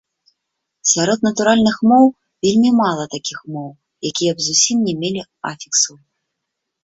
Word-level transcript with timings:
Сярод 0.91 1.19
натуральных 1.27 1.75
моў 1.91 2.05
вельмі 2.47 2.71
мала 2.81 3.03
такіх 3.15 3.39
моў, 3.57 3.69
якія 4.11 4.31
б 4.39 4.45
зусім 4.49 4.77
не 4.87 4.93
мелі 5.03 5.21
афіксаў. 5.53 5.95